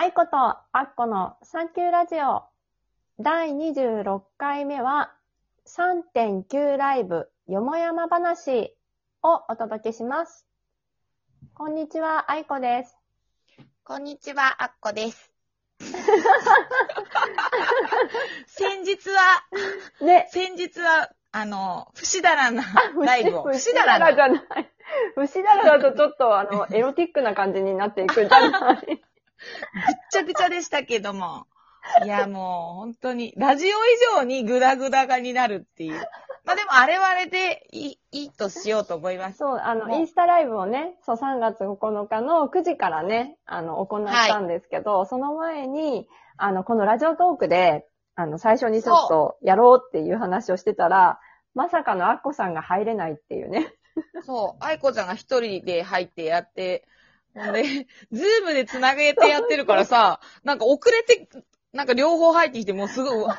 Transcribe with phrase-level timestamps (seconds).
[0.00, 2.44] 愛子とアッコのサンキューラジオ
[3.18, 5.12] 第26回目は
[5.66, 8.72] 3.9ライブよもやま話
[9.24, 10.46] をお届けします。
[11.52, 12.96] こんにちは、愛子です。
[13.82, 15.32] こんにちは、あっこです。
[18.46, 19.42] 先日は、
[20.00, 22.62] ね、先日は、あの、不死だらな
[23.04, 23.42] ライブを。
[23.42, 24.70] 不死だらじゃない。
[25.42, 29.02] だらだとちょっとあの、エロティックな感じになっていくんじゃない？
[29.74, 31.46] ぐっちゃぐちゃでしたけども。
[32.04, 33.72] いや、もう、本当に、ラジオ以
[34.16, 36.00] 上にグダグダがになるっていう。
[36.44, 39.38] まあでも、あれはあれでいい、いいとしようと思います。
[39.38, 51.20] そう、あの、インスタライブをね、そう、3月9日の9時からね、あの、行ったんですけど、その前に、あの、このラジオトークで、あの、最初にちょっとやろうっていう話をしてたら、
[51.54, 53.72] まさかのアッコさんが入れないっていうね。
[54.24, 56.86] そう、愛子ちゃんが一人で入ってやって、
[57.52, 61.28] で、ズームで繋げてやってるからさ、なんか遅れて、
[61.72, 63.30] なんか両方入ってきて、もうすごい、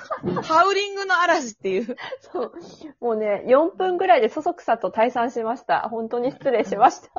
[0.43, 1.95] ハウリングの嵐っていう。
[2.31, 2.53] そう。
[2.99, 5.89] もうね、4分ぐらいでそそくさと退散しました。
[5.89, 7.09] 本当に失礼しました。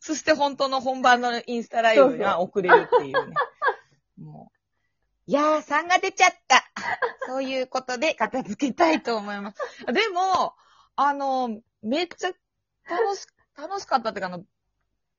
[0.00, 3.34] そして本当の本番のインスタライブが遅れるっていうね。
[4.18, 4.62] もう。
[5.26, 6.64] いやー、3が出ちゃった。
[7.28, 9.86] そういうことで片付けたいと思います。
[9.86, 10.54] でも、
[10.96, 12.32] あの、めっちゃ
[12.88, 14.44] 楽し、楽しかったってか、あの、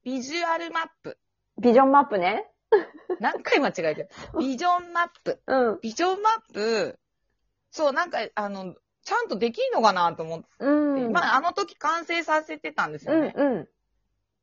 [0.03, 1.17] ビジュアルマップ。
[1.62, 2.50] ビジョンマップね。
[3.20, 4.09] 何回間違えてる？
[4.40, 5.42] ビジョンマップ。
[5.45, 5.80] うん。
[5.81, 7.00] ビジョンマップ、
[7.72, 11.12] そう、なんか、あの、ちゃんとできんのかなと思って、うん。
[11.12, 13.34] まあ、あの時完成させてたんですうん、よね。
[13.36, 13.70] うん。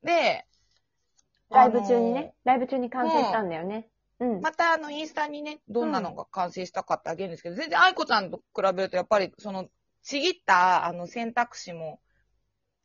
[0.03, 0.45] で、
[1.49, 3.89] ライブ中にね、ライブ中に完成したんだよね。
[4.19, 4.41] うん。
[4.41, 9.67] また、あの、インスタにね、どんなのが完成したかってあげるんですけど、全然愛子ちゃんと比べると、やっぱり、その、
[10.03, 11.99] ちぎった、あの、選択肢も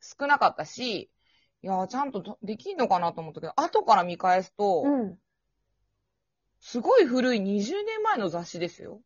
[0.00, 1.10] 少なかったし、
[1.62, 5.18] いやー、ちゃんとできんのかなと思ったけど、後から見返すと、うん。
[6.60, 9.00] すごい古い20年前の雑誌ですよ。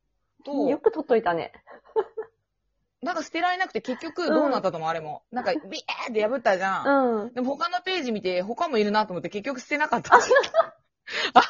[0.45, 1.53] と、よく撮っといたね。
[3.03, 5.23] なんか捨てられなくて結局どうなったともあれも。
[5.31, 7.23] なんかビーって破ったじゃん。
[7.23, 7.35] うん。
[7.35, 10.19] でも他のページ見て他もいるなと思って結局捨てなかった。
[11.35, 11.43] あ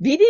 [0.00, 0.24] ビリビ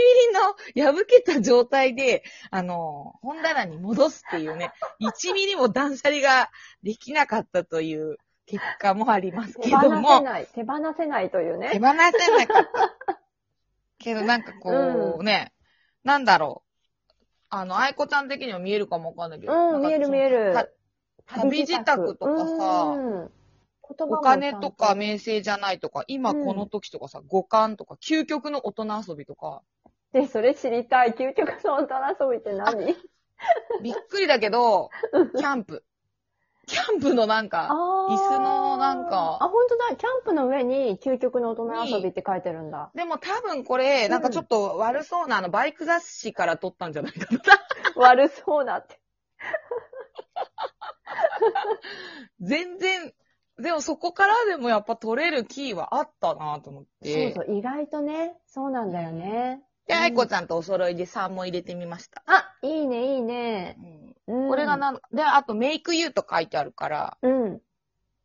[0.76, 6.50] リの破けた状態で、あの、本棚に戻すっていうね、1ミリも断捨離が
[6.82, 10.48] できなかったという結果もあります手放せけども、ない。
[10.54, 11.70] 手放せないというね。
[11.72, 12.70] 手放せなかっ
[13.06, 13.20] た。
[13.98, 15.52] けどなんかこうね、
[16.04, 17.14] なんだろう。
[17.50, 19.52] あの、愛子ちゃん的には見えるかもわかんないけど。
[19.52, 20.52] うん、見える見える。
[20.54, 20.68] た
[21.26, 23.30] 旅支度とかさうん
[24.00, 29.62] お金とか名声じゃないとか、今うんこの時とかさ、五感とか、究極の大人遊びとか、
[30.12, 31.12] で、それ知りたい。
[31.12, 32.96] 究極の大人遊びって何？
[33.82, 34.90] びっくりだけど、
[35.36, 35.84] キャンプ。
[36.66, 37.68] キャンプのなんか、
[38.10, 39.96] 椅子のなんかあ、本当だ。
[39.96, 42.90] キャンプの上に究極の大人遊びって書いてるんだ。
[42.94, 47.40] でも多分これ、うんなんかちょっと悪そうなあの、バイク雑誌から撮ったんじゃないかな。
[47.96, 49.00] 悪そうだって。
[52.40, 53.12] 全然、
[53.60, 57.32] でもそこからでもやっぱ取れるキーはあったなと思って。
[57.34, 59.62] そうそう、意外とね、そうなんだよね。
[59.86, 62.22] で、うん愛子ちゃんとお揃いで3も入れてみました。
[62.26, 63.76] あ、いいね、いいね。
[63.78, 67.60] うんうんこれがなん、で、あとメイクユーと書いてあるから、うん。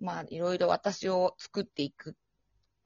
[0.01, 2.15] まあ、いろいろ私を作っていく、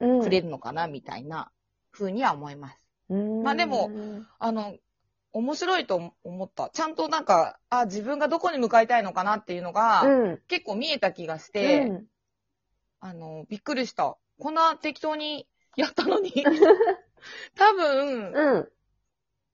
[0.00, 0.22] うん。
[0.22, 1.50] くれるのかな、みたいな
[1.90, 2.78] 風には思います。
[3.10, 3.90] うんまあでも、
[4.38, 4.76] あの、
[5.32, 6.70] 面白いと思った。
[6.70, 10.42] ちゃんとなんか、あ、自分がどこに向かいたいのかなっていうのが、うん。
[10.46, 12.06] 結構見えた気がして、うん
[13.00, 14.16] あの、びっくりした。
[14.38, 16.32] こんな適当にやったのに、
[17.54, 18.68] 多分、うん。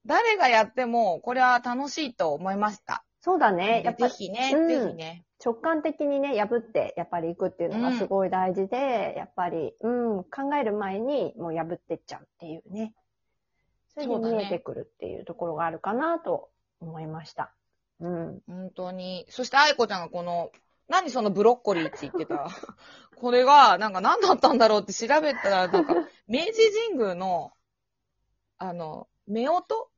[0.07, 3.05] 誰がやっても、これは楽しいと思いました。
[3.21, 3.83] そうだね。
[3.85, 5.25] やっぱりぜひね、うんぜひね。
[5.43, 12.95] 直感的にね、破って、やっぱり行くっていうのがすごい大事で、やっぱり、うん、考える前にもう破ってっちゃうっていうね。
[13.97, 16.51] そうだね見えてくるっていうところがあるかなと
[16.81, 17.55] 思いました。
[18.01, 18.41] うん。
[18.47, 19.27] 本当に。
[19.31, 20.51] そして、愛子ちゃんがこの、
[20.89, 22.49] 何そのブロッコリーって言ってた。
[23.25, 25.95] これが、なんか何だったんだろうって調べたら、なんか、
[26.29, 26.53] 明治
[26.91, 27.53] 神宮の、
[28.59, 29.91] あの、メオト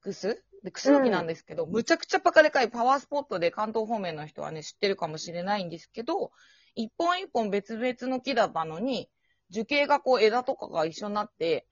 [0.00, 6.30] クスで、クスノキなんですけど、むちゃくちゃバカでかいパワースポットで関東方面の人はね、知ってるかもしれないんですけど、
[6.76, 9.10] 一本一本別々の木だったのに、
[9.50, 11.66] 樹形がこう枝とかが一緒になって、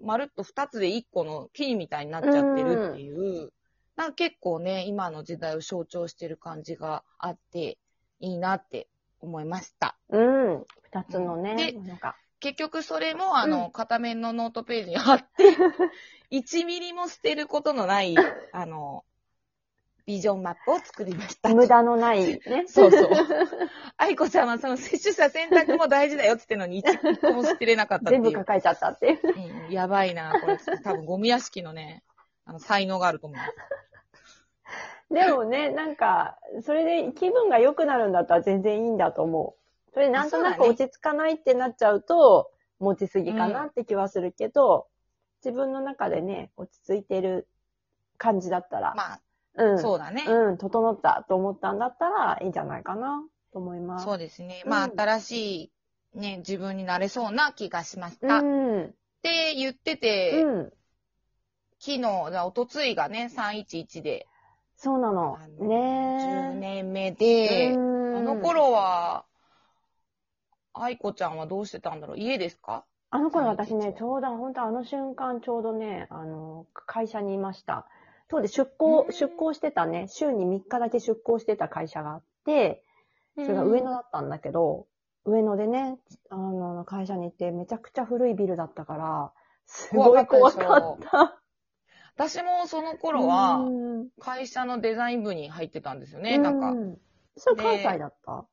[0.00, 3.52] まるっと二つで一個の木みたいになっちゃってるっていう、
[3.96, 7.78] なんか結構ね、今の時代を象徴してる感じがあって、
[8.20, 8.86] いいなって
[9.20, 9.96] 思いました。
[10.08, 10.64] うん。
[10.82, 12.16] 二つのね、でなんか。
[12.40, 15.56] 結局それも、あの、う片面のノートページに貼って、
[16.32, 18.14] 1ミリも捨てることのない、
[18.52, 19.04] あの、
[20.06, 21.54] ビジョンマップを作りました。
[21.54, 22.40] 無駄のないね。
[22.66, 23.10] そうそう。
[23.98, 28.22] 愛子ちゃんはその接種者選択も大事だよって言ってるのに一一個も知ってれなかったっていう。
[28.22, 29.20] 全部抱えちゃったっていう。
[29.66, 30.58] うん、やばいな、これ。
[30.82, 32.02] 多分ゴミ屋敷のね、
[32.46, 33.52] あの、才能があると思います。
[35.14, 39.92] でもね、なんか、それで気分が良くなるんだったら全然いいんだと思う。
[39.92, 44.86] それでなんとなく落ち着かないってなっちゃうと、持ちすぎかなって気はするけど、
[45.44, 47.48] 自分の中でね、落ち着いてる
[48.18, 49.20] 感じだったら、まあ、
[49.54, 49.78] うん。
[49.80, 50.24] そうだね。
[50.26, 53.22] うん、整ったと思ったんだったらいいんじゃないかな
[53.52, 54.04] と思います。
[54.04, 54.62] そうですね。
[54.64, 55.72] まあ、うん新し
[56.14, 58.38] い、ね、自分になれそうな気がしました。
[58.38, 58.94] っうん。
[59.22, 60.72] て言ってて、うん。
[61.78, 64.26] 昨日、じゃあおとついがね、311で、
[64.82, 65.38] そうなの。
[65.38, 65.46] あ。
[65.46, 68.16] のね10年目で、うん。
[68.16, 69.26] あの頃は、
[70.72, 72.18] 愛子ちゃんはどうしてたんだろう？
[72.18, 72.84] 家ですか？
[73.10, 77.86] あの頃私ね311、ちょうど、本当あの瞬間ちょうどね、あの、会社にいました。
[78.28, 79.12] 当時出向う、ん。
[79.12, 82.82] 出向してたね、週に3日だけ出向してた会社があって、
[83.36, 84.86] それが上野だったんだけど、
[85.26, 85.98] 上野でね、
[86.30, 89.32] あの、会社に行ってめちゃくちゃ古いビルだったから、
[89.66, 91.40] すごい怖かった。
[92.20, 93.70] 私もその頃は、う
[94.04, 94.08] ん。
[94.20, 96.38] 会社のデザイン部に入ってたんですよね。
[96.38, 96.72] なんか。
[96.72, 96.98] う、ん
[97.36, 98.46] それ関西だった？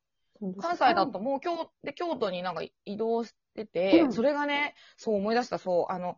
[0.60, 4.14] 関西だともう京で京都になんか移動してて、うん。
[4.14, 6.18] それがね、そう思い出した、そう、あの、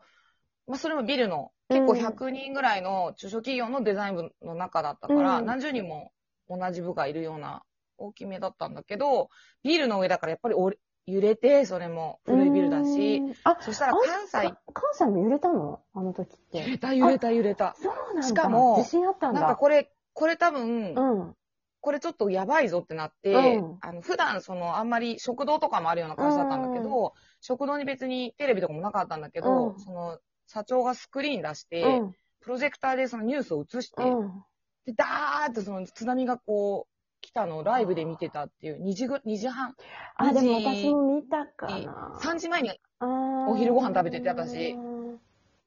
[0.68, 5.46] まあ、それもビルの、結構うん100人ぐらいの中小企業のデザイン部の中だったから、うん。
[5.46, 6.12] 何十人も
[6.48, 7.64] 同じ部がいるような
[7.98, 9.30] 大きめだったんだけど、
[9.64, 10.72] ビルの上だからやっぱりお
[11.08, 12.79] 揺れて、それも古いビルだ
[13.16, 15.82] し、うんあ、そしたら関西、か関西も揺れたの？
[15.94, 16.60] あの時って。
[16.60, 17.76] 揺れた揺れた揺れた。
[17.82, 18.28] そうなんだ。
[18.28, 19.42] しかも自信あったんだ。
[19.42, 21.36] なんかこれ、これ多分、うん。
[21.82, 32.16] これちょっとやばいぞってなって、うんあの、普段その、あんまり食堂とかもあるような会社だったんだけど、食堂に別にテレビとかもなかったんだけど、うんその、社長がスクリーン出して、うん。
[32.42, 34.44] プロジェクターでそのニュースを映して、うん。
[34.86, 36.92] で、ダーってその津波がこう、
[37.22, 39.76] 来たのをライブで見てたっていう、2時ぐ、2時半、
[40.16, 42.18] あ、でも2時私も見たかな。
[42.22, 44.76] 3時前におお昼ご飯食べてて私。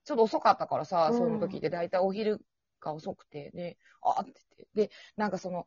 [0.04, 1.18] ちょっと遅かったからさ、うん。
[1.18, 2.40] その時でだいたいお昼
[2.80, 4.88] が遅くて、で、あーって言って。
[4.88, 5.66] で、なんかその、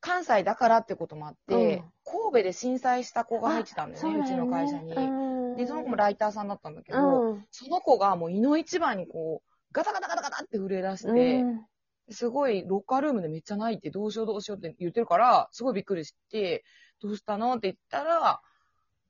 [0.00, 1.84] 関西だからってこともあって、うん。
[2.04, 4.94] 神戸で震災した子が入ってたんだよね、うちの会社に。
[5.56, 7.46] で、その子もライターさんだったんだけど、うん。
[7.50, 11.66] その子がもう胃の一番にこう、ガタガタガタガタって震え出して、うん。
[12.10, 16.64] すごいロッカールームでめっちゃ泣いてどうしようどうしようって言ってるから、すごいびっくりして、
[17.00, 18.40] どうしたのって言ったら、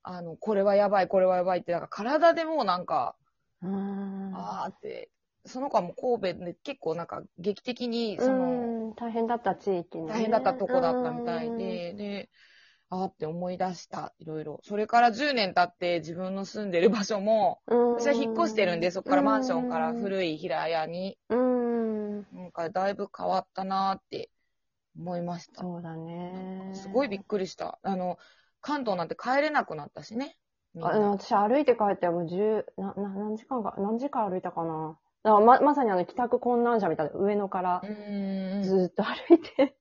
[0.05, 3.17] あの、これはやばい、これはやばいって、なんか体でもうなんか、
[3.63, 5.11] うんあーって、
[5.47, 12.31] その子はもう神戸で結構なんか劇的に、その、うん大変だった地域ね大変だったとこだったみたいで、で、
[12.91, 14.61] あーって思い出した、いろいろ。
[14.63, 22.27] それから10年経って自分の住んでる場所も、うん私は引っ越してるんで、そこからマンションから古い平屋に、うん。
[22.33, 24.31] なんかだいぶ変わったなーって
[24.99, 25.63] 思いました。
[25.63, 26.73] そうだね。
[26.75, 27.79] すごいびっくりした。
[27.83, 28.19] あの、
[28.65, 30.37] 関東なんて帰れなくなったしね。
[30.75, 34.99] みんなあうん私歩いて帰ってもう10、な、な、何時間か、何時間歩いたかな。
[35.23, 38.63] だからま、まさにあの帰宅困難者みたいな、上野からうーん。
[38.63, 39.77] ずーっと歩いて。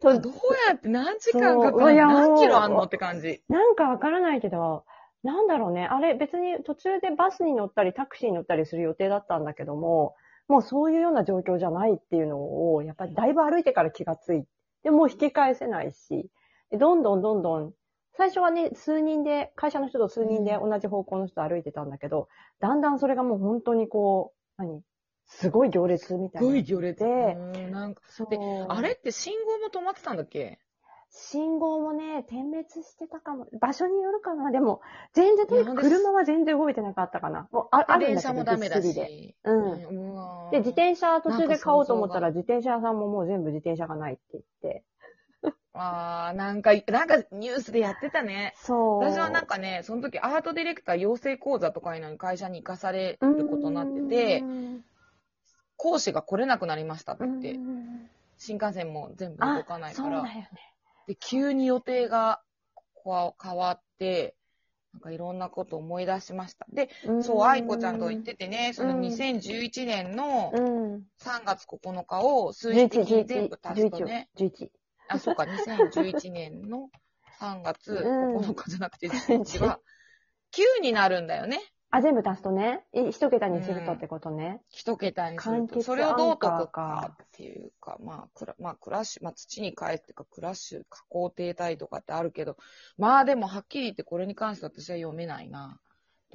[0.00, 0.32] と どう
[0.68, 3.42] やって何時間かかるそういやもう何キロあんのって感じ。
[3.48, 4.84] なんかわからないけど、
[5.22, 5.86] なんだろうね。
[5.86, 10.14] あれ別に途中でバスに乗ったりタクシーに乗ったりする予定だったんだけども、
[10.48, 14.48] もうそういうような状況じゃないっていうのを、やっぱりだいぶ歩いてから気がついて、
[14.82, 16.30] でもう引き返せないし、
[16.70, 17.74] でどんどんどんどん、
[18.20, 22.28] 最初はね、数人で、会社の人と数人で同じ方向の人と歩いてたんだけど、
[22.60, 24.82] だんだんそれがもう本当にこう、何？
[25.24, 26.46] すごい行列みたいな。
[26.46, 27.02] すごい行列。
[27.02, 30.58] でうんなんかであれって信号も止まってたんだっけ？
[31.08, 33.46] 信号もね、点滅してたかも。
[33.58, 34.50] 場所によるかな。
[34.50, 34.82] でも、
[35.14, 37.48] 全然、とにかく車は全然動いてなかったかな。
[37.50, 38.82] もう、ああるん電だけど車もダメだ。
[38.82, 39.34] し。
[39.44, 44.84] うんで、自転車途中で買おうと思ったら、自転車屋さんももう全部自転車がないって言って。
[45.72, 48.54] ああ、なんか、なんかニュースでやってたね。
[48.56, 48.98] そう。
[48.98, 54.84] 私はなんかね、その時アートディレクター養成講座とかいうのに会社に行かされることになっててう、ん、
[55.76, 57.60] 講師が来れなくなりましたってうん言って、
[58.36, 60.50] 新幹線も全部動かないからそうだよ、ね。
[61.06, 62.42] で、急に予定が
[62.94, 64.34] こわ変わって、
[64.92, 66.66] なんかいろんなこと思い出しました。
[66.72, 66.90] で、
[67.22, 71.06] そう、愛子ちゃんと言っててね、そのうん2011年のうん。
[71.22, 74.68] 3月9日を数字的に全部足すとね、11、11。
[75.10, 76.88] あ、そうか、2011年の
[77.40, 79.80] 3月うん9日じゃなくて11は、
[80.52, 81.60] 9になるんだよね。
[81.92, 84.62] あ、全部足すとね、い一桁にするとってことね。
[84.68, 85.82] 一桁にすると。
[85.82, 92.56] それをどう解くかかっていうか、まあ、クラ、まあ、クラッシュ、まあ、土に返ってか、クラッシュ、加工停滞とかってあるけど、
[92.96, 95.80] まあでも、はっきり言ってこれに関して私は読めないな。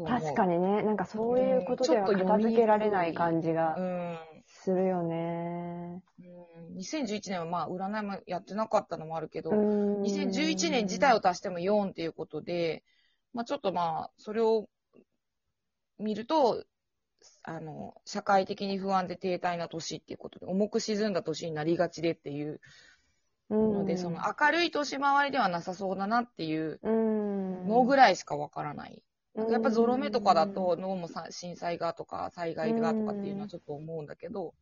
[0.05, 4.17] 確かにね、なんかそういうことではうんちょっと片付けられない感じがうん。
[4.46, 6.01] するよね。
[6.20, 6.35] うん、
[6.75, 10.01] 2011年はまあ、占いもやってなかったのもあるけど、うん。
[10.01, 12.83] 2011年自体を足しても4っていうことで、
[13.33, 14.67] まあちょっとまあ、それを
[16.00, 16.63] 見ると、
[17.43, 22.59] あの、社会的に不安で停滞な年っていうことで、重く沈んだ年になりがちでっていう
[23.50, 29.03] ので、その明るい年回りではなさそうだなっていううん、のぐらい、しかわからない。
[29.50, 34.53] やっぱゾロ目とかだと脳もさ震災がとか災害がとかっていうのはちょっと思うんだけど、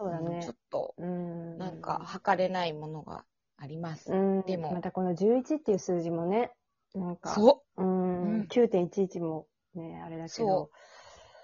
[0.00, 0.56] そうだねちょっ。
[0.70, 1.58] とうん。
[1.58, 3.24] なんか測れないものが
[3.58, 4.10] あります。
[4.10, 6.52] うん、でもまたこの11っていう数字もね、
[6.94, 7.34] なんか、。
[7.34, 10.70] そううん、うん9.11もね、あれだけど。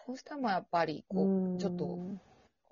[0.06, 2.18] どうしてもやっぱりこうちょっと思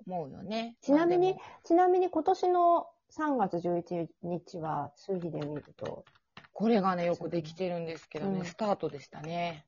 [0.07, 0.75] うよね。
[0.81, 6.05] ちなみにちなみに今年の3月11日は数字で見ると、
[6.53, 9.67] これがね、よくできてるんですけどね、うんスタートでしたね。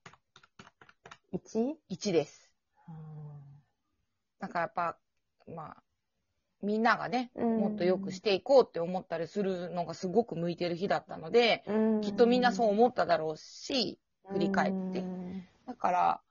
[1.33, 1.75] 1?
[1.91, 2.51] 1です。
[4.39, 4.97] だからやっぱ、
[5.47, 5.83] まあ、
[6.67, 13.97] みんながね、うんもっと良くしていこうって思ったりするのがすごく向いてる日だったので、うんきっとみんなそう思っただろうし、
[14.29, 16.21] 振り返ってうんだから、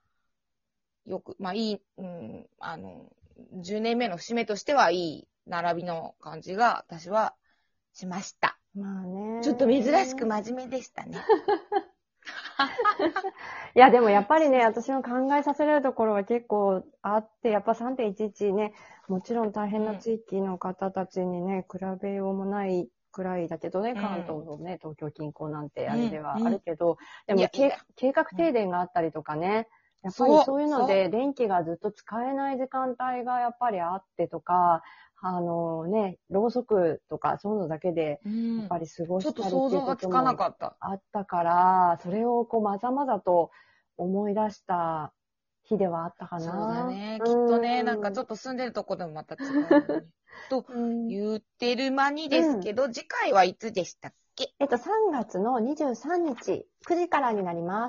[1.06, 3.06] よく、まあいい、うん、あの、
[3.56, 7.34] 10年目の節目としてはいい並びの感じが私は
[7.94, 8.58] しました。
[8.74, 9.40] まあね。
[9.42, 11.18] ちょっと珍しく真面目でしたね。
[13.74, 18.72] いや、でもやっぱりね、私の考えさせられるところは結構あって、やっぱ3.11ね、
[19.08, 23.96] もちろん大変な地域の方たちにね、比べようもないくらいだけどね、ん。
[23.96, 25.90] 関東のね、東京近郊なんてうん。
[25.92, 27.72] あれではあるけど、でも計
[28.12, 29.68] 画停電があったりとかね、
[30.02, 30.62] やっぱりそう。
[30.62, 34.82] いうので電気がずっと使えない時間帯がやっぱりあってとか、
[35.22, 40.76] あのね、ろうそくとかそういうのだけで、うんやっぱり過ごしたりっと想像がつかなかった。
[40.80, 43.50] あったから、それをこうまざまざと
[43.96, 45.12] 思い出した
[45.64, 46.40] 日ではあったかな。
[46.42, 47.20] そうだね。
[47.24, 50.04] きっとね、なんかちょっっと住んでるとこでもまた違う
[50.50, 54.54] とと、 うん言ってる間にですけど、次回はいつでしたっけ？
[54.58, 57.84] えっと、3月の23日、9時からになります。